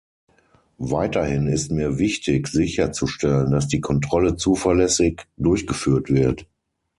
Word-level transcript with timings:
Weiterhin 0.79 1.45
ist 1.45 1.69
mir 1.69 1.99
wichtig 1.99 2.47
sicherzustellen, 2.47 3.51
dass 3.51 3.67
die 3.67 3.81
Kontrolle 3.81 4.35
zuverlässig 4.35 5.21
durchgeführt 5.37 6.09
wird. 6.11 6.47